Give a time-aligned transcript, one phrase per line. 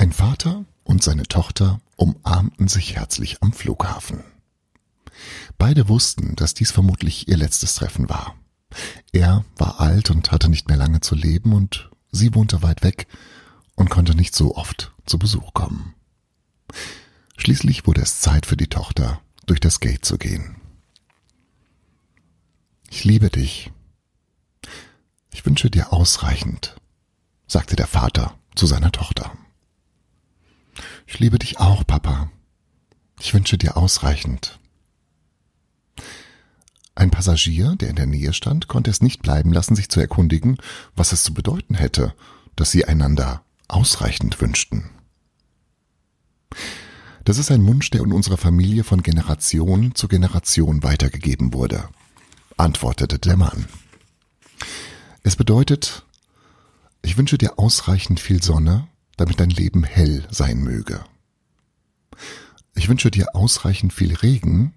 [0.00, 4.24] Ein Vater und seine Tochter umarmten sich herzlich am Flughafen.
[5.58, 8.34] Beide wussten, dass dies vermutlich ihr letztes Treffen war.
[9.12, 13.08] Er war alt und hatte nicht mehr lange zu leben und sie wohnte weit weg
[13.74, 15.94] und konnte nicht so oft zu Besuch kommen.
[17.36, 20.56] Schließlich wurde es Zeit für die Tochter, durch das Gate zu gehen.
[22.88, 23.70] Ich liebe dich.
[25.30, 26.76] Ich wünsche dir ausreichend,
[27.46, 29.36] sagte der Vater zu seiner Tochter.
[31.06, 32.30] Ich liebe dich auch, Papa.
[33.20, 34.58] Ich wünsche dir ausreichend.
[36.94, 40.58] Ein Passagier, der in der Nähe stand, konnte es nicht bleiben lassen, sich zu erkundigen,
[40.94, 42.14] was es zu bedeuten hätte,
[42.56, 44.90] dass sie einander ausreichend wünschten.
[47.24, 51.88] Das ist ein Wunsch, der in unserer Familie von Generation zu Generation weitergegeben wurde,
[52.56, 53.66] antwortete der Mann.
[55.22, 56.04] Es bedeutet,
[57.02, 58.88] ich wünsche dir ausreichend viel Sonne,
[59.20, 61.04] damit dein Leben hell sein möge.
[62.74, 64.72] Ich wünsche dir ausreichend viel Regen,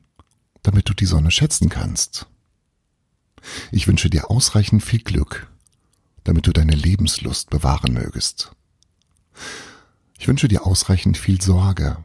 [0.63, 2.27] damit du die Sonne schätzen kannst.
[3.71, 5.49] Ich wünsche dir ausreichend viel Glück,
[6.25, 8.51] damit du deine Lebenslust bewahren mögest.
[10.19, 12.03] Ich wünsche dir ausreichend viel Sorge,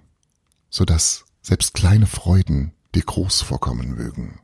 [0.71, 4.39] so dass selbst kleine Freuden dir groß vorkommen mögen.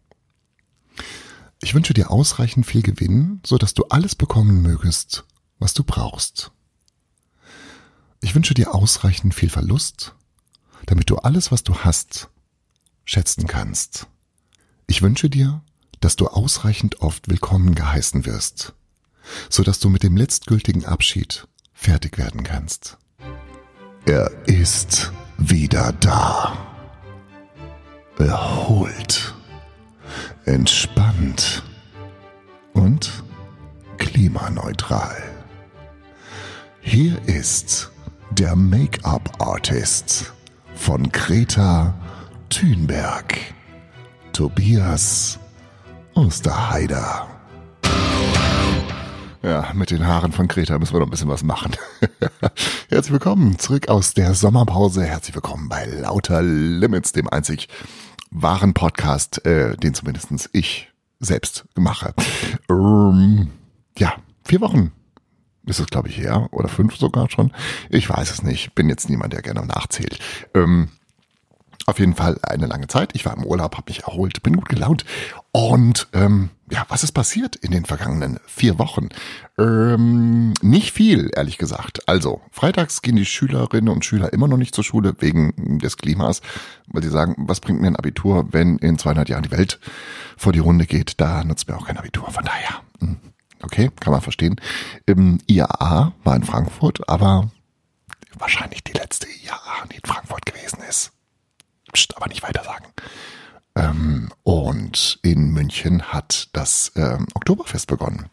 [1.62, 5.24] Ich wünsche dir ausreichend viel Gewinn, so dass du alles bekommen mögest,
[5.60, 6.50] was du brauchst.
[8.24, 10.14] Ich wünsche dir ausreichend viel Verlust,
[10.86, 12.30] damit du alles, was du hast,
[13.04, 14.06] schätzen kannst.
[14.86, 15.60] Ich wünsche dir,
[16.00, 18.72] dass du ausreichend oft willkommen geheißen wirst,
[19.50, 22.96] so dass du mit dem letztgültigen Abschied fertig werden kannst.
[24.06, 26.56] Er ist wieder da.
[28.16, 29.34] Erholt,
[30.46, 31.62] entspannt
[32.72, 33.22] und
[33.98, 35.22] klimaneutral.
[36.80, 37.90] Hier ist
[38.38, 40.32] der Make-up-Artist
[40.74, 41.94] von Greta
[42.48, 43.36] Thunberg,
[44.32, 45.38] Tobias
[46.14, 47.28] Osterheider.
[49.42, 51.72] Ja, mit den Haaren von Greta müssen wir noch ein bisschen was machen.
[52.88, 55.04] Herzlich willkommen zurück aus der Sommerpause.
[55.04, 57.68] Herzlich willkommen bei Lauter Limits, dem einzig
[58.30, 62.14] wahren Podcast, äh, den zumindest ich selbst mache.
[62.68, 63.50] Ähm,
[63.96, 64.90] ja, vier Wochen
[65.66, 66.48] ist es, glaube ich, her.
[66.52, 67.52] Oder fünf sogar schon.
[67.90, 68.74] Ich weiß es nicht.
[68.74, 70.18] Bin jetzt niemand, der gerne nachzählt.
[70.54, 70.88] Ähm,
[71.86, 73.10] auf jeden Fall eine lange Zeit.
[73.14, 75.04] Ich war im Urlaub, habe mich erholt, bin gut gelaunt.
[75.52, 79.10] Und ähm, ja, was ist passiert in den vergangenen vier Wochen?
[79.58, 82.08] Ähm, nicht viel, ehrlich gesagt.
[82.08, 86.40] Also, freitags gehen die Schülerinnen und Schüler immer noch nicht zur Schule wegen des Klimas,
[86.86, 89.78] weil sie sagen, was bringt mir ein Abitur, wenn in 200 Jahren die Welt
[90.36, 91.20] vor die Runde geht?
[91.20, 92.30] Da nutzt mir auch kein Abitur.
[92.30, 93.18] Von daher, hm,
[93.64, 94.60] okay, kann man verstehen.
[95.06, 97.50] Im IAA war in Frankfurt, aber
[98.38, 101.12] wahrscheinlich die letzte IAA, die in Frankfurt gewesen ist.
[101.92, 102.86] Psst, aber nicht weiter sagen.
[103.76, 108.26] Ähm, und in München hat das ähm, Oktoberfest begonnen.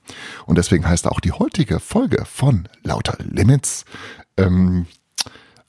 [0.45, 3.85] Und deswegen heißt auch die heutige Folge von Lauter Limits
[4.37, 4.85] ähm,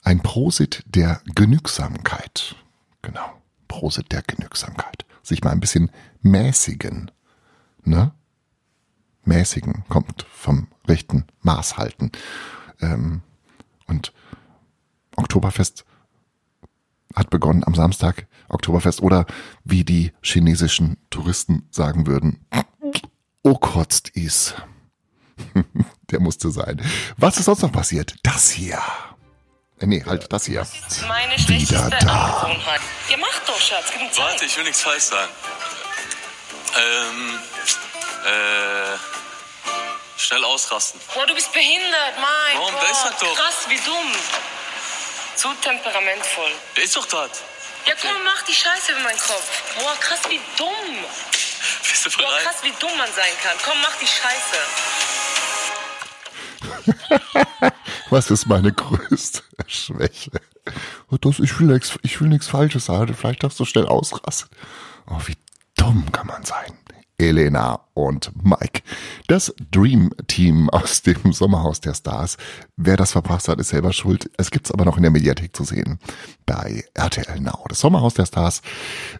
[0.03, 2.55] ein Prosit der Genügsamkeit.
[3.01, 5.05] Genau, Prosit der Genügsamkeit.
[5.23, 5.89] Sich mal ein bisschen
[6.21, 7.09] mäßigen.
[7.83, 8.11] Ne?
[9.25, 12.11] Mäßigen kommt vom rechten Maß halten.
[12.81, 13.21] Ähm,
[13.87, 14.13] und
[15.15, 15.85] Oktoberfest
[17.15, 19.25] hat begonnen am Samstag, Oktoberfest, oder
[19.63, 22.45] wie die chinesischen Touristen sagen würden,
[23.43, 24.55] oh kotzt is.
[26.11, 26.81] Der musste sein.
[27.17, 28.15] Was ist sonst noch passiert?
[28.23, 28.79] Das hier.
[29.79, 30.65] Äh, nee, halt das hier.
[31.07, 32.41] Meine Wieder da.
[32.41, 32.81] Angewohnheit.
[33.09, 33.91] Ja, mach doch, Schatz.
[34.17, 35.31] Warte, ich will nichts falsch sagen.
[36.75, 37.39] Ähm,
[38.25, 38.97] äh,
[40.17, 40.99] schnell ausrasten.
[41.13, 42.73] Boah, du bist behindert, mein Warum?
[42.73, 42.83] Gott.
[42.83, 44.11] Der ist halt doch- Krass, wie dumm.
[45.35, 46.51] Zu temperamentvoll.
[46.77, 47.31] Der ist doch dort.
[47.85, 49.75] Ja, komm, mach die Scheiße über meinen Kopf.
[49.77, 50.69] Boah, krass, wie dumm.
[51.89, 52.43] Bist du Boah, bereit?
[52.43, 53.57] krass, wie dumm man sein kann.
[53.63, 54.57] Komm, mach die Scheiße.
[58.09, 60.31] Was ist meine größte Schwäche?
[61.07, 63.15] Und das, ich will nichts, ich will nichts Falsches sagen.
[63.15, 64.49] Vielleicht darfst du schnell ausrasten.
[65.07, 65.35] Oh, wie
[65.75, 66.77] dumm kann man sein.
[67.17, 68.81] Elena und Mike.
[69.27, 72.37] Das Dream Team aus dem Sommerhaus der Stars.
[72.75, 74.29] Wer das verpasst hat, ist selber schuld.
[74.37, 75.99] Es gibt's aber noch in der Mediathek zu sehen.
[76.45, 77.65] Bei RTL Now.
[77.69, 78.61] Das Sommerhaus der Stars.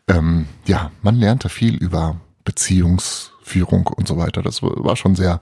[0.07, 4.42] Ähm, ja, man lernte viel über Beziehungsführung und so weiter.
[4.42, 5.39] Das war schon sehr,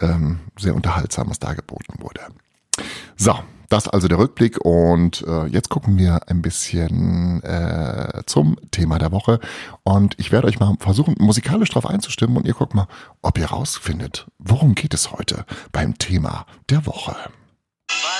[0.00, 2.20] ähm, sehr unterhaltsam, was da geboten wurde.
[3.16, 8.98] So, das also der Rückblick und äh, jetzt gucken wir ein bisschen äh, zum Thema
[8.98, 9.40] der Woche
[9.84, 12.88] und ich werde euch mal versuchen, musikalisch drauf einzustimmen und ihr guckt mal,
[13.22, 17.16] ob ihr rausfindet, worum geht es heute beim Thema der Woche.
[17.88, 18.15] Weine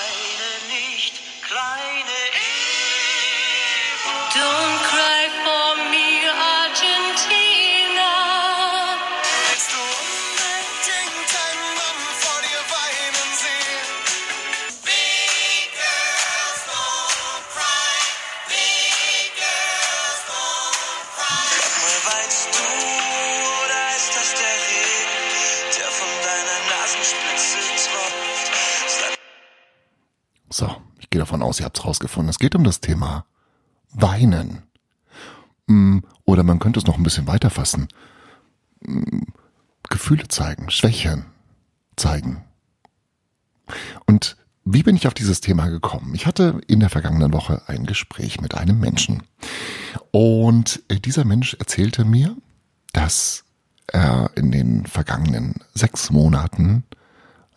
[31.37, 32.29] davon aus, ihr habt es rausgefunden.
[32.29, 33.25] Es geht um das Thema
[33.91, 34.63] Weinen.
[35.67, 37.87] Mm, Oder man könnte es noch ein bisschen weiter fassen.
[38.81, 39.23] Mm,
[39.89, 41.25] Gefühle zeigen, Schwächen
[41.95, 42.43] zeigen.
[44.05, 46.13] Und wie bin ich auf dieses Thema gekommen?
[46.13, 49.23] Ich hatte in der vergangenen Woche ein Gespräch mit einem Menschen.
[50.11, 52.35] Und äh, dieser Mensch erzählte mir,
[52.93, 53.45] dass
[53.87, 56.83] er in den vergangenen sechs Monaten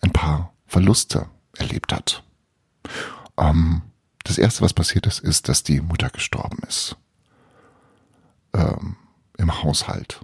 [0.03, 2.23] ein paar Verluste erlebt hat.
[3.41, 3.83] Ähm,
[4.23, 6.97] das erste, was passiert ist, ist, dass die Mutter gestorben ist.
[8.53, 8.97] Ähm,
[9.39, 10.21] Im Haushalt.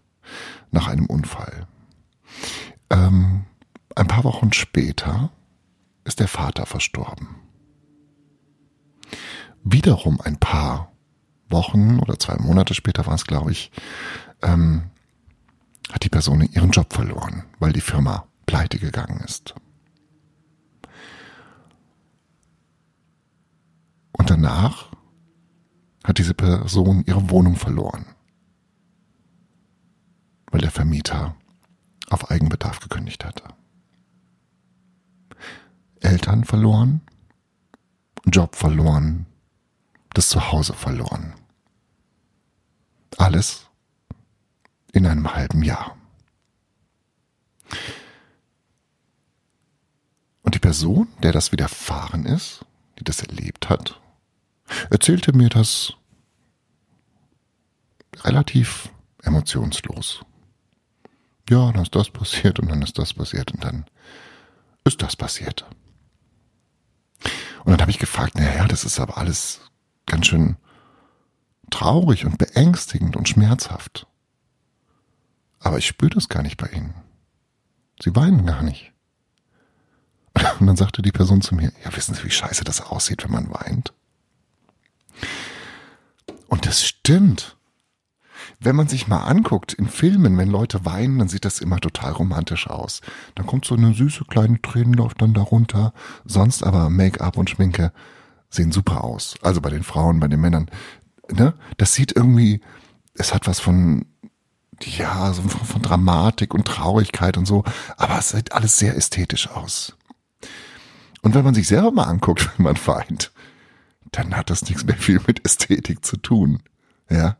[0.70, 1.66] Nach einem Unfall.
[2.90, 3.46] Ähm,
[3.94, 5.30] ein paar Wochen später
[6.04, 7.36] ist der Vater verstorben.
[9.64, 10.92] Wiederum ein paar
[11.48, 13.70] Wochen oder zwei Monate später war es, glaube ich,
[14.42, 14.90] ähm,
[15.90, 19.54] hat die Person ihren Job verloren, weil die Firma pleite gegangen ist.
[24.16, 24.90] Und danach
[26.02, 28.06] hat diese Person ihre Wohnung verloren,
[30.50, 31.36] weil der Vermieter
[32.08, 33.44] auf Eigenbedarf gekündigt hatte.
[36.00, 37.02] Eltern verloren,
[38.24, 39.26] Job verloren,
[40.14, 41.34] das Zuhause verloren.
[43.18, 43.68] Alles
[44.92, 45.94] in einem halben Jahr.
[50.42, 52.64] Und die Person, der das widerfahren ist,
[52.98, 54.00] die das erlebt hat,
[54.90, 55.94] erzählte mir das
[58.22, 58.90] relativ
[59.22, 60.20] emotionslos.
[61.48, 63.86] Ja, dann ist das passiert und dann ist das passiert und dann
[64.84, 65.64] ist das passiert.
[67.64, 69.60] Und dann habe ich gefragt, naja, das ist aber alles
[70.06, 70.56] ganz schön
[71.70, 74.06] traurig und beängstigend und schmerzhaft.
[75.58, 76.94] Aber ich spüre das gar nicht bei Ihnen.
[78.00, 78.92] Sie weinen gar nicht.
[80.60, 83.32] Und dann sagte die Person zu mir, ja, wissen Sie, wie scheiße das aussieht, wenn
[83.32, 83.94] man weint?
[86.48, 87.56] Und das stimmt.
[88.58, 92.12] Wenn man sich mal anguckt in Filmen, wenn Leute weinen, dann sieht das immer total
[92.12, 93.00] romantisch aus.
[93.34, 95.92] Dann kommt so eine süße kleine Tränenlauf dann darunter.
[96.24, 97.92] Sonst aber Make-up und Schminke
[98.48, 99.34] sehen super aus.
[99.42, 100.70] Also bei den Frauen, bei den Männern.
[101.30, 101.54] Ne?
[101.76, 102.60] Das sieht irgendwie,
[103.14, 104.06] es hat was von,
[104.82, 107.64] ja, so von, von Dramatik und Traurigkeit und so.
[107.96, 109.96] Aber es sieht alles sehr ästhetisch aus.
[111.22, 113.32] Und wenn man sich selber mal anguckt, wenn man weint,
[114.12, 116.62] dann hat das nichts mehr viel mit Ästhetik zu tun.
[117.10, 117.36] Ja.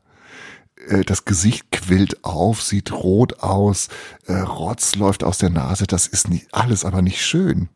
[0.89, 3.89] Äh, das Gesicht quillt auf, sieht rot aus,
[4.27, 7.69] äh, Rotz läuft aus der Nase, das ist nicht, alles aber nicht schön.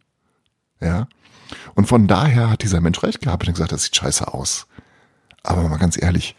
[0.80, 1.08] Ja.
[1.74, 4.66] Und von daher hat dieser Mensch recht gehabt und gesagt, das sieht scheiße aus.
[5.42, 6.36] Aber mal ganz ehrlich,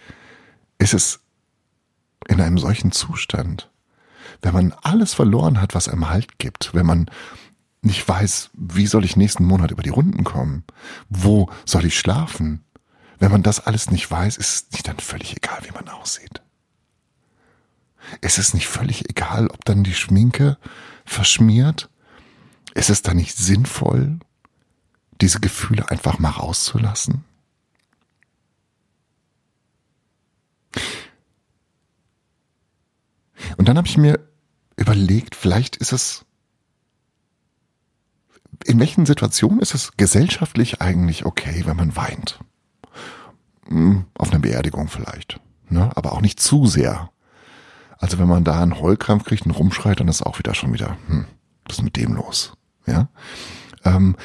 [0.77, 1.19] ist es
[2.27, 3.69] in einem solchen Zustand,
[4.41, 7.09] wenn man alles verloren hat, was einem Halt gibt, wenn man
[7.81, 10.63] nicht weiß, wie soll ich nächsten Monat über die Runden kommen?
[11.09, 12.63] Wo soll ich schlafen?
[13.19, 16.41] Wenn man das alles nicht weiß, ist es nicht dann völlig egal, wie man aussieht.
[18.21, 20.57] Ist es nicht völlig egal, ob dann die Schminke
[21.05, 21.89] verschmiert?
[22.73, 24.19] Ist es dann nicht sinnvoll,
[25.19, 27.23] diese Gefühle einfach mal rauszulassen?
[33.57, 34.19] Und dann habe ich mir
[34.77, 36.25] überlegt, vielleicht ist es
[38.65, 42.39] in welchen Situationen ist es gesellschaftlich eigentlich okay, wenn man weint?
[43.67, 45.39] Hm, auf einer Beerdigung vielleicht,
[45.69, 45.89] ne?
[45.95, 47.09] aber auch nicht zu sehr.
[47.97, 50.97] Also wenn man da einen Heulkrampf kriegt und rumschreit, dann ist auch wieder schon wieder,
[51.07, 51.25] hm,
[51.65, 52.53] was ist mit dem los?
[52.85, 53.09] Ja.
[53.83, 54.15] Ähm,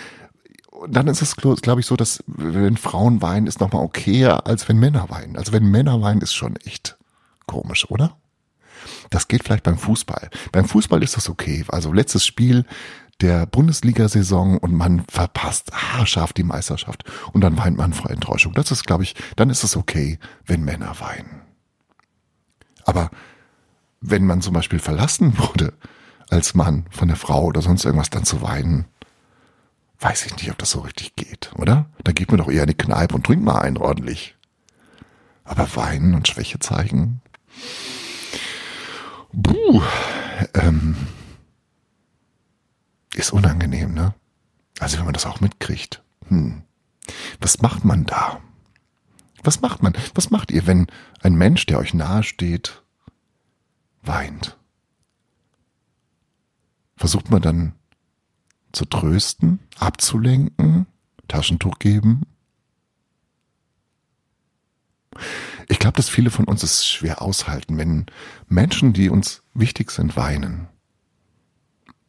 [0.89, 4.79] dann ist es, glaube ich, so, dass wenn Frauen weinen, ist nochmal okayer, als wenn
[4.79, 5.37] Männer weinen.
[5.37, 6.97] Also wenn Männer weinen, ist schon echt
[7.47, 8.17] komisch, oder?
[9.11, 10.31] Das geht vielleicht beim Fußball.
[10.53, 11.65] Beim Fußball ist das okay.
[11.69, 12.65] Also letztes Spiel,
[13.21, 18.53] der Bundesliga-Saison und man verpasst haarscharf die Meisterschaft und dann weint man vor Enttäuschung.
[18.53, 21.43] Das ist, glaube ich, dann ist es okay, wenn Männer weinen.
[22.85, 23.11] Aber
[24.01, 25.73] wenn man zum Beispiel verlassen wurde
[26.29, 28.87] als Mann von der Frau oder sonst irgendwas, dann zu weinen,
[30.01, 31.87] weiß ich nicht, ob das so richtig geht, oder?
[32.05, 34.37] Da geht mir doch eher in die Kneipe und trinkt mal ein ordentlich.
[35.45, 37.21] Aber weinen und Schwäche zeigen.
[39.33, 39.83] Buh,
[40.55, 40.97] ähm,
[43.27, 44.15] ist unangenehm, ne?
[44.79, 46.03] Also wenn man das auch mitkriegt.
[46.29, 46.63] Hm.
[47.41, 48.41] Was macht man da?
[49.43, 49.95] Was macht man?
[50.15, 50.87] Was macht ihr, wenn
[51.23, 52.83] ein Mensch, der euch nahe steht,
[54.03, 54.57] weint?
[56.97, 57.73] Versucht man dann
[58.73, 60.87] zu trösten, abzulenken,
[61.29, 62.23] Taschentuch geben?
[65.69, 68.07] Ich glaube, dass viele von uns es schwer aushalten, wenn
[68.49, 70.69] Menschen, die uns wichtig sind, weinen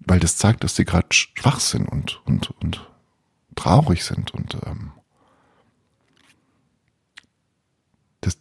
[0.07, 2.89] weil das zeigt, dass sie gerade schwach sind und, und, und
[3.55, 4.93] traurig sind und ähm,
[8.21, 8.37] dass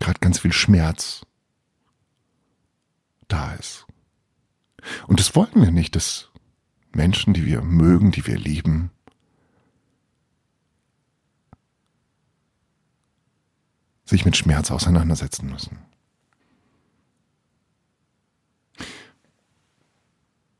[0.00, 1.24] gerade ganz viel Schmerz
[3.28, 3.86] da ist.
[5.06, 6.30] Und das wollen wir nicht, dass
[6.92, 8.90] Menschen, die wir mögen, die wir lieben,
[14.04, 15.89] sich mit Schmerz auseinandersetzen müssen.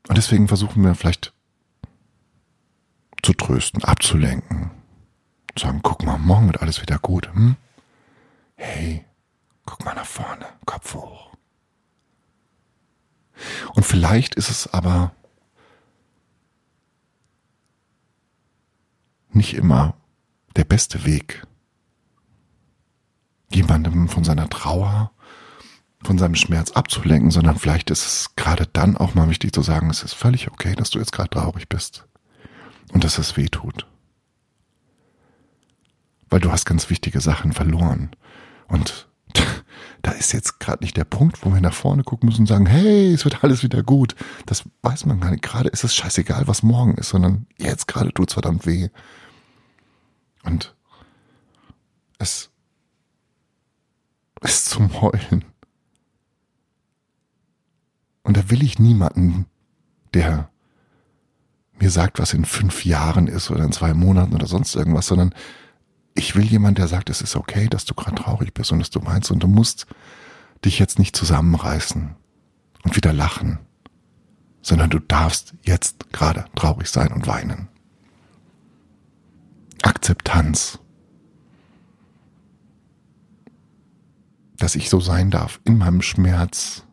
[0.07, 1.33] Und deswegen versuchen wir vielleicht
[3.23, 4.71] zu trösten, abzulenken,
[5.55, 7.31] zu sagen, guck mal, morgen wird alles wieder gut.
[7.33, 7.55] Hm?
[8.55, 9.05] Hey,
[9.65, 11.31] guck mal nach vorne, Kopf hoch.
[13.73, 15.13] Und vielleicht ist es aber
[19.29, 19.95] nicht immer
[20.55, 21.45] der beste Weg,
[23.49, 25.11] jemandem von seiner Trauer,
[26.03, 29.89] von seinem Schmerz abzulenken, sondern vielleicht ist es gerade dann auch mal wichtig zu sagen,
[29.89, 32.05] es ist völlig okay, dass du jetzt gerade traurig bist
[32.91, 33.85] und dass es weh tut.
[36.29, 38.11] Weil du hast ganz wichtige Sachen verloren
[38.67, 39.07] und
[40.01, 42.65] da ist jetzt gerade nicht der Punkt, wo wir nach vorne gucken müssen und sagen,
[42.65, 44.15] hey, es wird alles wieder gut.
[44.45, 45.43] Das weiß man gar nicht.
[45.43, 48.89] Gerade ist es scheißegal, was morgen ist, sondern jetzt gerade tut's verdammt weh.
[50.43, 50.75] Und
[52.17, 52.49] es
[54.41, 55.45] ist zum Heulen.
[58.31, 59.45] Und da will ich niemanden,
[60.13, 60.49] der
[61.77, 65.35] mir sagt, was in fünf Jahren ist oder in zwei Monaten oder sonst irgendwas, sondern
[66.15, 68.89] ich will jemanden, der sagt, es ist okay, dass du gerade traurig bist und dass
[68.89, 69.85] du meinst und du musst
[70.63, 72.15] dich jetzt nicht zusammenreißen
[72.85, 73.59] und wieder lachen,
[74.61, 77.67] sondern du darfst jetzt gerade traurig sein und weinen.
[79.81, 80.79] Akzeptanz.
[84.57, 86.85] Dass ich so sein darf in meinem Schmerz.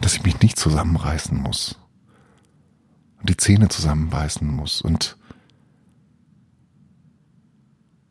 [0.11, 1.79] dass ich mich nicht zusammenreißen muss.
[3.21, 5.17] Und die Zähne zusammenbeißen muss und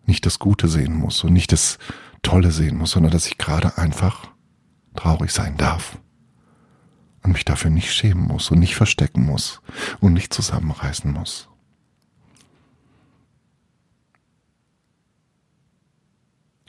[0.06, 1.78] nicht das Gute sehen muss und nicht das
[2.22, 4.28] Tolle sehen muss, sondern dass ich gerade einfach
[4.96, 5.98] traurig sein darf
[7.22, 9.60] und mich dafür nicht schämen muss und nicht verstecken muss
[10.00, 11.50] und nicht zusammenreißen muss.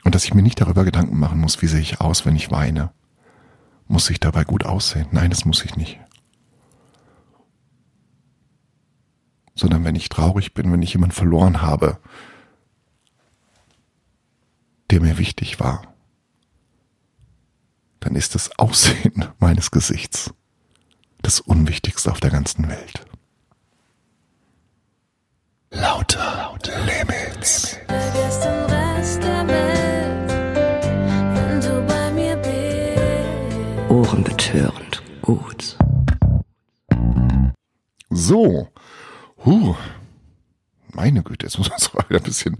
[0.04, 2.50] Und dass ich mir nicht darüber Gedanken machen muss, wie sehe ich aus, wenn ich
[2.50, 2.92] weine.
[3.92, 5.06] Muss ich dabei gut aussehen?
[5.10, 6.00] Nein, das muss ich nicht.
[9.54, 11.98] Sondern wenn ich traurig bin, wenn ich jemanden verloren habe,
[14.88, 15.94] der mir wichtig war,
[18.00, 20.32] dann ist das Aussehen meines Gesichts
[21.20, 23.04] das Unwichtigste auf der ganzen Welt.
[25.70, 27.76] Lauter, lauter Limits.
[27.86, 28.81] Vergiss
[34.52, 35.78] Ohrenbetörend gut.
[38.10, 38.68] So,
[39.44, 39.74] huh,
[40.92, 42.58] meine Güte, jetzt muss man mal wieder ein bisschen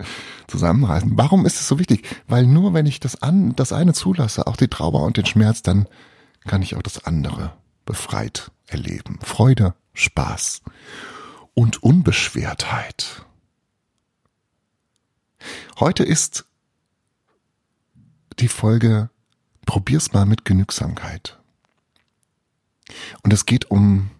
[0.49, 1.13] zusammenreißen.
[1.19, 2.09] Warum ist es so wichtig?
[2.27, 5.61] Weil nur wenn ich das, an, das eine zulasse, auch die Trauer und den Schmerz,
[5.61, 5.87] dann
[6.47, 7.53] kann ich auch das andere
[7.85, 9.19] befreit erleben.
[9.23, 10.63] Freude, Spaß
[11.53, 13.27] und Unbeschwertheit.
[15.79, 16.47] Heute ist
[18.39, 19.11] die Folge
[19.67, 21.42] Probier's mal mit Genügsamkeit.
[23.23, 24.11] Und es geht um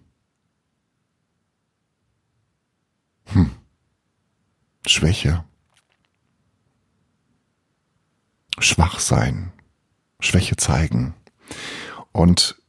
[3.25, 3.51] hm,
[4.85, 5.43] Schwäche,
[8.59, 9.51] schwach sein,
[10.19, 11.13] Schwäche zeigen.
[12.11, 12.61] Und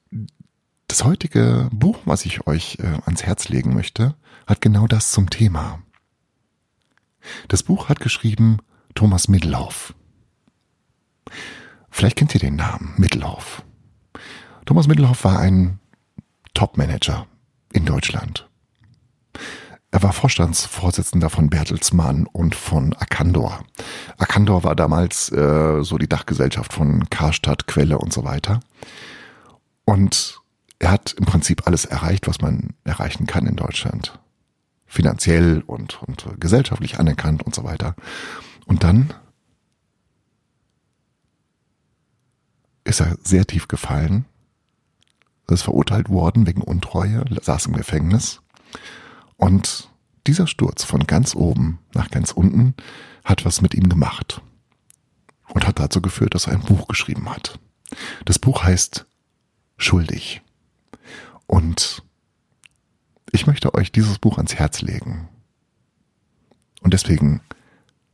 [0.86, 4.14] das heutige Buch, was ich euch äh, ans Herz legen möchte,
[4.46, 5.82] hat genau das zum Thema.
[7.48, 8.58] Das Buch hat geschrieben
[8.94, 9.94] Thomas Middelhoff.
[11.90, 13.64] Vielleicht kennt ihr den Namen Middelhoff.
[14.66, 15.78] Thomas Middelhoff war ein
[16.54, 17.26] Top-Manager
[17.72, 18.48] in Deutschland.
[19.90, 23.64] Er war Vorstandsvorsitzender von Bertelsmann und von Arcandor.
[24.18, 28.58] Arcandor war damals äh, so die Dachgesellschaft von Karstadt, Quelle und so weiter.
[29.84, 30.40] Und
[30.80, 34.18] er hat im Prinzip alles erreicht, was man erreichen kann in Deutschland.
[34.86, 37.94] Finanziell und, und gesellschaftlich anerkannt und so weiter.
[38.66, 39.14] Und dann
[42.82, 44.24] ist er sehr tief gefallen,
[45.48, 48.40] ist verurteilt worden wegen Untreue, saß im Gefängnis.
[49.36, 49.90] Und
[50.26, 52.74] dieser Sturz von ganz oben nach ganz unten
[53.24, 54.40] hat was mit ihm gemacht
[55.52, 57.58] und hat dazu geführt, dass er ein Buch geschrieben hat.
[58.24, 59.06] Das Buch heißt
[59.76, 60.42] Schuldig.
[61.46, 62.02] Und
[63.32, 65.28] ich möchte euch dieses Buch ans Herz legen.
[66.80, 67.40] Und deswegen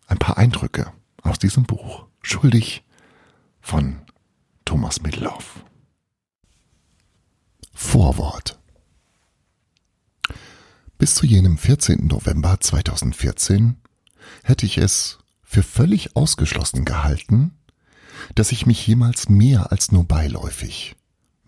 [0.06, 2.06] ein paar Eindrücke aus diesem Buch.
[2.22, 2.84] Schuldig
[3.60, 4.00] von
[4.64, 5.64] Thomas Middelhoff.
[7.82, 8.60] Vorwort
[10.98, 12.06] Bis zu jenem 14.
[12.06, 13.78] November 2014
[14.44, 17.58] hätte ich es für völlig ausgeschlossen gehalten,
[18.36, 20.94] dass ich mich jemals mehr als nur beiläufig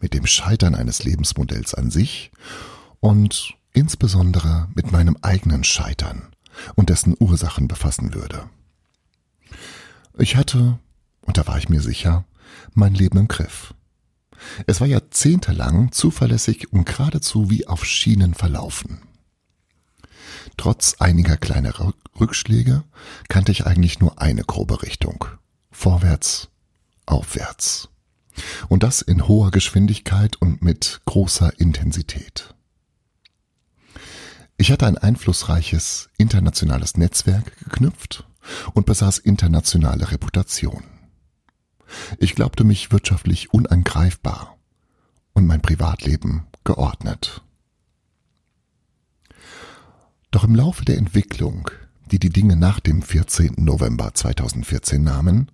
[0.01, 2.33] mit dem Scheitern eines Lebensmodells an sich
[2.99, 6.35] und insbesondere mit meinem eigenen Scheitern
[6.75, 8.49] und dessen Ursachen befassen würde.
[10.19, 10.79] Ich hatte,
[11.21, 12.25] und da war ich mir sicher,
[12.73, 13.75] mein Leben im Griff.
[14.67, 19.01] Es war jahrzehntelang zuverlässig und geradezu wie auf Schienen verlaufen.
[20.57, 22.85] Trotz einiger kleiner Rückschläge
[23.29, 25.25] kannte ich eigentlich nur eine grobe Richtung.
[25.71, 26.49] Vorwärts,
[27.07, 27.89] aufwärts.
[28.69, 32.55] Und das in hoher Geschwindigkeit und mit großer Intensität.
[34.57, 38.25] Ich hatte ein einflussreiches internationales Netzwerk geknüpft
[38.75, 40.85] und besaß internationale Reputation.
[42.19, 44.57] Ich glaubte mich wirtschaftlich unangreifbar
[45.33, 47.43] und mein Privatleben geordnet.
[50.31, 51.71] Doch im Laufe der Entwicklung,
[52.11, 53.55] die die Dinge nach dem 14.
[53.59, 55.51] November 2014 nahmen,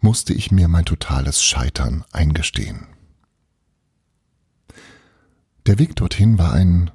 [0.00, 2.86] musste ich mir mein totales Scheitern eingestehen.
[5.66, 6.90] Der Weg dorthin war ein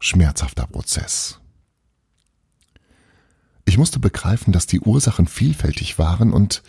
[0.00, 1.40] schmerzhafter Prozess.
[3.64, 6.62] Ich musste begreifen, dass die Ursachen vielfältig waren und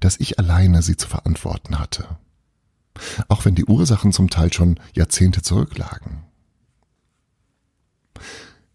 [0.00, 2.18] dass ich alleine sie zu verantworten hatte.
[3.28, 6.24] Auch wenn die Ursachen zum Teil schon Jahrzehnte zurücklagen.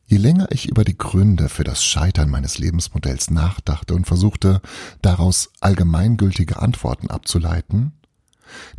[0.06, 4.60] Je länger ich über die Gründe für das Scheitern meines Lebensmodells nachdachte und versuchte,
[5.04, 7.94] daraus allgemeingültige Antworten abzuleiten,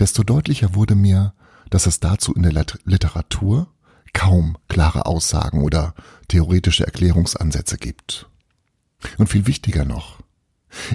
[0.01, 1.33] desto deutlicher wurde mir,
[1.71, 3.69] dass es dazu in der Literatur
[4.13, 5.95] kaum klare Aussagen oder
[6.27, 8.29] theoretische Erklärungsansätze gibt.
[9.17, 10.19] Und viel wichtiger noch,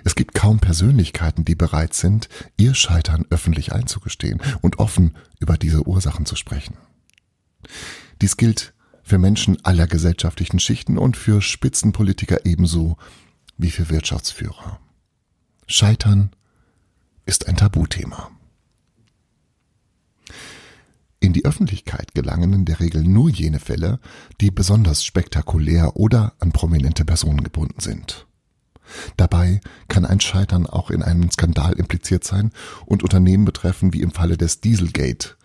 [0.04, 5.88] es gibt kaum Persönlichkeiten, die bereit sind, ihr Scheitern öffentlich einzugestehen und offen über diese
[5.88, 6.78] Ursachen zu sprechen.
[8.22, 12.98] Dies gilt für Menschen aller gesellschaftlichen Schichten und für Spitzenpolitiker ebenso
[13.58, 14.80] wie für Wirtschaftsführer.
[15.68, 16.32] Scheitern
[17.26, 18.32] ist ein Tabuthema.
[21.20, 24.00] In die Öffentlichkeit gelangen in der Regel nur jene Fälle,
[24.42, 28.25] die besonders spektakulär oder an prominente Personen gebunden sind.
[29.18, 32.52] Dabei kann ein Scheitern auch in einem Skandal impliziert sein
[32.86, 35.36] und Unternehmen betreffen, wie im Falle des Dieselgate,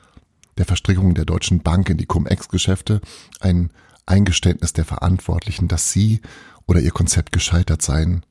[0.59, 3.00] der Verstrickung der Deutschen Bank in die Cum-Ex-Geschäfte,
[3.40, 3.70] ein
[4.07, 6.20] Eingeständnis der Verantwortlichen, dass sie
[6.66, 8.24] oder ihr Konzept gescheitert seien,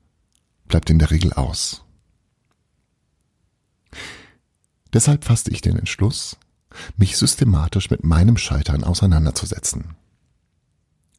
[0.68, 1.84] bleibt in der Regel aus.
[4.92, 6.36] Deshalb fasste ich den Entschluss,
[6.96, 9.96] mich systematisch mit meinem Scheitern auseinanderzusetzen.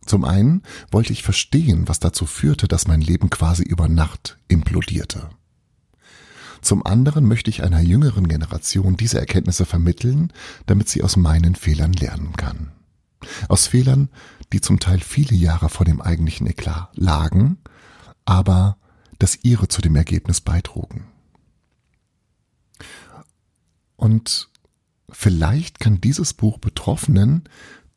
[0.05, 5.29] Zum einen wollte ich verstehen, was dazu führte, dass mein Leben quasi über Nacht implodierte.
[6.61, 10.31] Zum anderen möchte ich einer jüngeren Generation diese Erkenntnisse vermitteln,
[10.67, 12.71] damit sie aus meinen Fehlern lernen kann.
[13.49, 14.09] Aus Fehlern,
[14.53, 17.57] die zum Teil viele Jahre vor dem eigentlichen Eklat lagen,
[18.25, 18.77] aber
[19.19, 21.05] das ihre zu dem Ergebnis beitrugen.
[23.95, 24.49] Und
[25.11, 27.43] vielleicht kann dieses Buch Betroffenen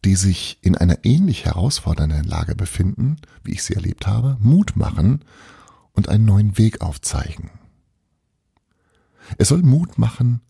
[0.04, 5.24] die sich in einer ähnlich herausfordernden Lage befinden, wie ich sie erlebt habe, Mut machen
[5.92, 7.50] und einen neuen Weg aufzeigen.
[9.38, 10.40] Es soll Mut machen,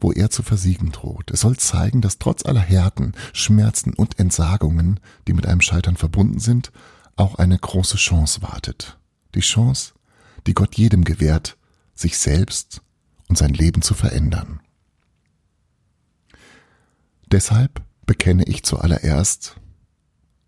[0.00, 1.30] wo er zu versiegen droht.
[1.30, 6.38] Es soll zeigen, dass trotz aller Härten, Schmerzen und Entsagungen, die mit einem Scheitern verbunden
[6.38, 6.72] sind,
[7.16, 8.98] auch eine große Chance wartet.
[9.34, 9.94] Die Chance,
[10.46, 11.56] die Gott jedem gewährt,
[11.94, 12.82] sich selbst
[13.28, 14.60] und sein Leben zu verändern.
[17.30, 19.60] Deshalb bekenne ich zuallererst,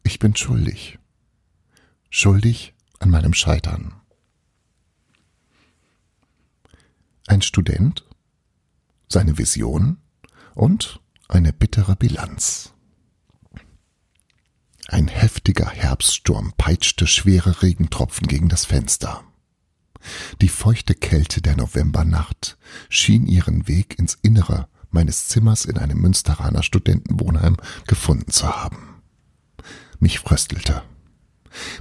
[0.04, 0.98] ich bin schuldig.
[2.08, 3.94] Schuldig an meinem Scheitern.
[7.26, 8.06] Ein Student,
[9.08, 9.98] seine Vision
[10.54, 12.72] und eine bittere Bilanz.
[14.86, 19.22] Ein heftiger Herbststurm peitschte schwere Regentropfen gegen das Fenster.
[20.40, 22.56] Die feuchte Kälte der Novembernacht
[22.88, 29.02] schien ihren Weg ins Innere meines Zimmers in einem Münsteraner Studentenwohnheim gefunden zu haben.
[30.00, 30.82] Mich fröstelte.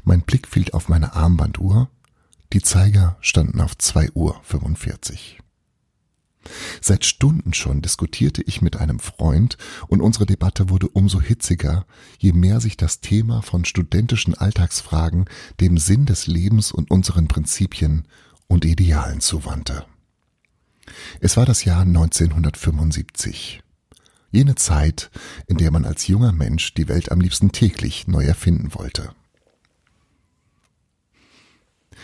[0.04, 1.90] Mein Blick fiel auf meine Armbanduhr.
[2.54, 4.40] Die Zeiger standen auf zwei Uhr.
[4.44, 5.40] fünfundvierzig.
[6.82, 11.86] Seit Stunden schon diskutierte ich mit einem Freund und unsere Debatte wurde umso hitziger,
[12.20, 15.26] je mehr sich das Thema von studentischen Alltagsfragen
[15.60, 18.08] dem Sinn des Lebens und unseren Prinzipien
[18.48, 19.86] und Idealen zuwandte.
[21.20, 23.62] Es war das Jahr 1975.
[24.32, 25.10] Jene Zeit,
[25.48, 29.14] in der man als junger Mensch die Welt am liebsten täglich neu erfinden wollte.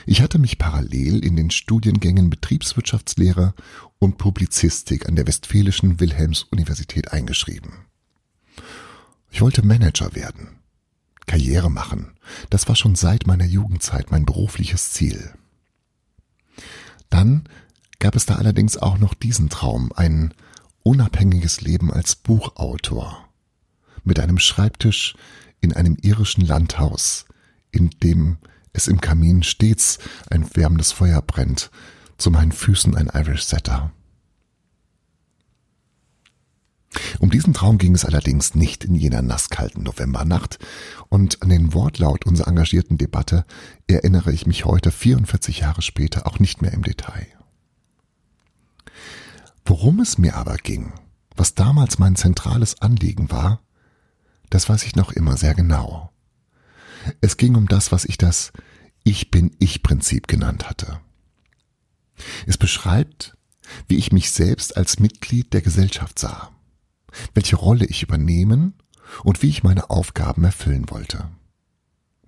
[0.06, 3.54] Ich hatte mich parallel in den Studiengängen Betriebswirtschaftslehre
[4.00, 7.86] und Publizistik an der Westfälischen Wilhelms-Universität eingeschrieben.
[9.40, 10.60] wollte Manager werden.
[11.26, 12.14] Karriere machen.
[12.50, 15.34] Das war schon seit meiner Jugendzeit mein berufliches Ziel.
[17.10, 17.48] Dann
[18.04, 20.34] gab es da allerdings auch noch diesen Traum, ein
[20.84, 23.30] unabhängiges Leben als Buchautor.
[24.04, 25.16] Mit einem Schreibtisch
[25.62, 27.24] in einem irischen Landhaus,
[27.72, 28.40] in dem
[28.74, 31.72] es im Kamin stets ein wärmendes Feuer brennt,
[32.18, 33.94] zu meinen Füßen ein Irish Setter.
[37.20, 40.60] Um diesen Traum ging es allerdings nicht in jener nasskalten Novembernacht,
[41.08, 43.46] und an den Wortlaut unserer engagierten Debatte
[43.88, 47.28] erinnere ich mich heute 44 Jahre später auch nicht mehr im Detail.
[49.66, 50.94] Worum es mir aber ging,
[51.36, 53.62] was damals mein zentrales Anliegen war,
[54.50, 56.12] das weiß ich noch immer sehr genau.
[57.22, 58.52] Es ging um das, was ich das
[59.04, 61.00] Ich bin Ich-Prinzip genannt hatte.
[62.46, 63.36] Es beschreibt,
[63.88, 66.52] wie ich mich selbst als Mitglied der Gesellschaft sah,
[67.34, 68.76] welche Rolle ich übernehmen
[69.24, 71.30] und wie ich meine Aufgaben erfüllen wollte.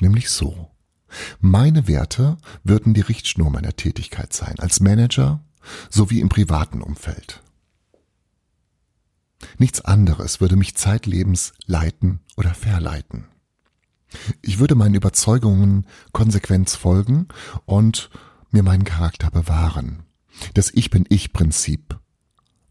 [0.02, 0.72] Nämlich so.
[1.40, 5.42] Meine Werte würden die Richtschnur meiner Tätigkeit sein, als Manager
[5.90, 7.42] sowie im privaten Umfeld.
[9.58, 13.26] Nichts anderes würde mich zeitlebens leiten oder verleiten.
[14.42, 17.28] Ich würde meinen Überzeugungen konsequent folgen
[17.66, 18.10] und
[18.52, 20.04] mir meinen Charakter bewahren.
[20.54, 22.00] Das Ich bin Ich-Prinzip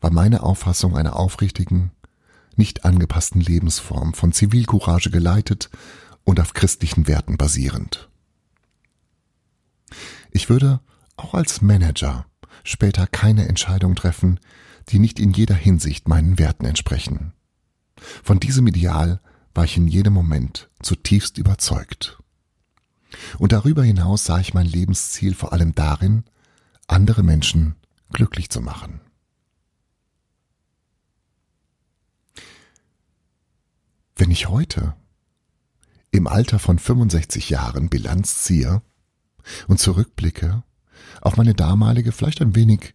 [0.01, 1.91] war meine Auffassung einer aufrichtigen,
[2.57, 5.71] nicht angepassten Lebensform, von Zivilcourage geleitet
[6.25, 8.11] und auf christlichen Werten basierend.
[10.31, 10.81] Ich würde
[11.17, 12.27] auch als Manager
[12.64, 14.40] später keine Entscheidung treffen,
[14.88, 17.33] die nicht in jeder Hinsicht meinen Werten entsprechen.
[18.22, 19.20] Von diesem Ideal
[19.55, 22.18] war ich in jedem Moment zutiefst überzeugt.
[23.38, 26.24] Und darüber hinaus sah ich mein Lebensziel vor allem darin,
[26.88, 27.77] andere Menschen
[28.12, 29.00] glücklich zu machen.
[34.16, 34.94] Wenn ich heute
[36.11, 38.83] im Alter von 65 Jahren Bilanz ziehe
[39.66, 40.62] und zurückblicke
[41.21, 42.95] auf meine damalige, vielleicht ein wenig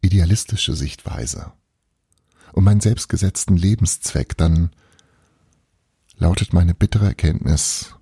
[0.00, 1.52] idealistische Sichtweise
[2.52, 4.70] und meinen selbstgesetzten Lebenszweck, dann
[6.16, 7.94] lautet meine bittere Erkenntnis,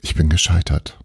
[0.00, 0.98] ich bin gescheitert.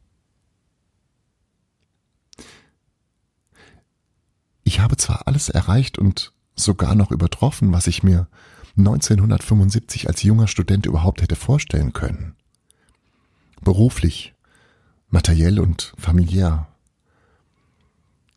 [4.63, 8.27] Ich habe zwar alles erreicht und sogar noch übertroffen, was ich mir
[8.77, 12.35] 1975 als junger Student überhaupt hätte vorstellen können.
[13.61, 14.32] Beruflich,
[15.13, 16.67] materiell und familiär.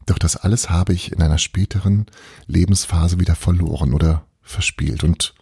[0.04, 2.06] Doch das alles habe ich in einer späteren
[2.46, 5.34] Lebensphase wieder verloren oder verspielt und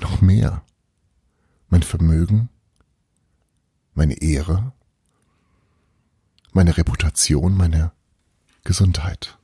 [0.00, 0.62] noch mehr.
[1.68, 2.48] Mein Vermögen,
[3.94, 4.72] meine Ehre,
[6.52, 7.92] meine Reputation, meine
[8.64, 9.38] Gesundheit.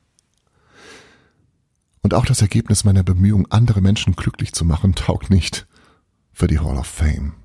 [2.01, 5.67] Und auch das Ergebnis meiner Bemühungen, andere Menschen glücklich zu machen, taugt nicht
[6.33, 7.35] für die Hall of Fame.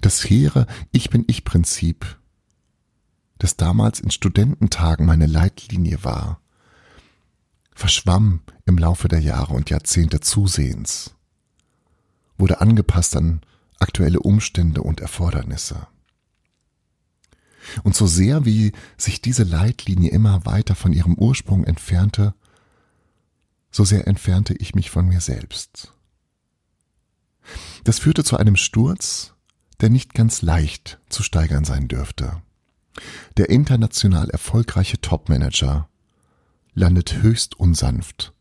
[0.00, 2.18] Das hehre Ich bin ich Prinzip,
[3.38, 6.40] das damals in Studententagen meine Leitlinie war,
[7.74, 11.14] verschwamm im Laufe der Jahre und Jahrzehnte zusehends,
[12.36, 13.40] wurde angepasst an
[13.78, 15.86] aktuelle Umstände und Erfordernisse.
[17.82, 22.34] Und so sehr wie sich diese Leitlinie immer weiter von ihrem Ursprung entfernte,
[23.70, 25.92] so sehr entfernte ich mich von mir selbst.
[27.84, 29.34] Das führte zu einem Sturz,
[29.80, 32.42] der nicht ganz leicht zu steigern sein dürfte.
[33.36, 35.88] Der international erfolgreiche Topmanager
[36.74, 38.32] landet höchst unsanft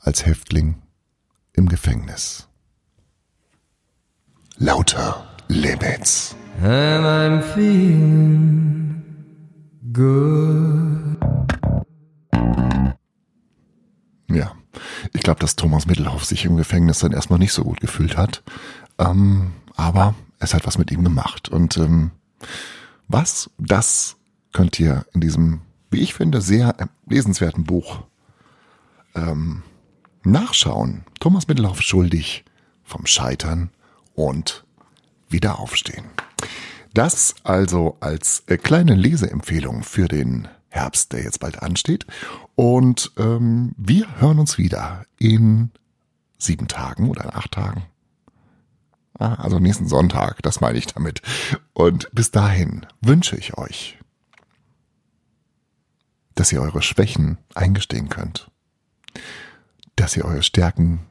[0.00, 0.82] als Häftling
[1.52, 2.48] im Gefängnis.
[4.56, 6.36] Lauter Limits.
[6.62, 9.02] And I'm feeling
[9.92, 11.16] good.
[14.30, 14.52] Ja,
[15.12, 18.42] ich glaube, dass Thomas Mittelhoff sich im Gefängnis dann erstmal nicht so gut gefühlt hat.
[18.98, 21.48] Ähm, aber es hat was mit ihm gemacht.
[21.48, 22.10] Und ähm,
[23.06, 24.16] was, das
[24.52, 26.74] könnt ihr in diesem, wie ich finde, sehr
[27.06, 28.02] lesenswerten Buch
[29.14, 29.62] ähm,
[30.24, 31.04] nachschauen.
[31.20, 32.44] Thomas Mittelhoff schuldig
[32.82, 33.70] vom Scheitern
[34.14, 34.64] und
[35.28, 36.04] wieder aufstehen.
[36.94, 42.06] Das also als äh, kleine Leseempfehlung für den Herbst, der jetzt bald ansteht.
[42.56, 45.70] Und ähm, wir hören uns wieder in
[46.38, 47.84] sieben Tagen oder in acht Tagen.
[49.20, 51.20] Also nächsten Sonntag, das meine ich damit.
[51.74, 53.98] Und bis dahin wünsche ich euch,
[56.34, 58.50] dass ihr eure Schwächen eingestehen könnt,
[59.96, 61.06] dass ihr eure Stärken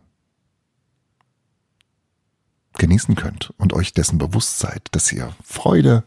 [2.79, 6.03] genießen könnt und euch dessen bewusst seid, dass ihr Freude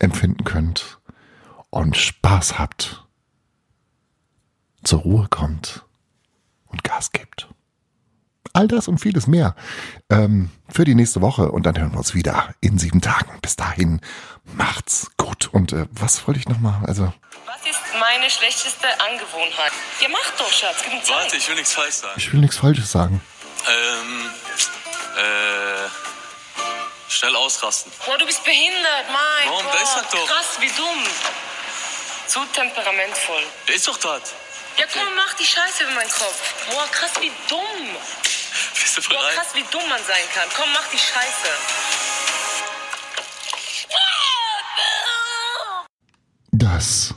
[0.00, 0.98] empfinden könnt
[1.70, 3.06] und Spaß habt,
[4.82, 5.84] zur Ruhe kommt
[6.66, 7.48] und Gas gibt.
[8.58, 9.54] All das und vieles mehr
[10.10, 13.38] ähm, für die nächste Woche und dann hören wir uns wieder in sieben Tagen.
[13.40, 14.00] Bis dahin,
[14.42, 15.48] macht's gut.
[15.52, 16.84] Und äh, was wollte ich nochmal?
[16.84, 17.12] Also,
[17.46, 19.70] Was ist meine schlechteste Angewohnheit?
[20.00, 20.78] Ja, mach doch, Schatz.
[20.82, 21.16] Gib mir Zeit.
[21.22, 22.14] Warte, ich will nichts falsch sagen.
[22.16, 23.20] ich will nichts Falsches sagen.
[23.68, 24.30] Ähm,
[25.18, 25.88] äh,
[27.12, 27.92] schnell ausrasten.
[28.06, 29.66] Boah, du bist behindert, mein Warum?
[29.66, 29.74] Gott.
[29.74, 30.26] Da ist er doch.
[30.26, 31.04] Krass, wie dumm.
[32.26, 33.42] Zu temperamentvoll.
[33.68, 34.34] Der ist doch das.
[34.78, 36.54] Ja, komm, mach die Scheiße über meinen Kopf.
[36.70, 37.96] Boah, krass, wie dumm.
[38.74, 39.34] Bist du Boah, bereit?
[39.36, 40.48] krass, wie dumm man sein kann.
[40.56, 41.48] Komm, mach die Scheiße.
[46.52, 47.14] Das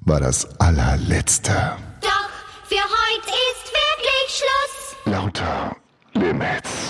[0.00, 1.76] war das allerletzte.
[2.00, 2.30] Doch
[2.68, 4.96] für heute ist wirklich Schluss.
[5.06, 5.76] Lauter
[6.14, 6.85] Limits.